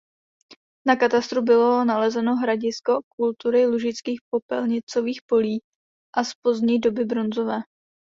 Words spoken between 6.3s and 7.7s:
pozdní doby bronzové.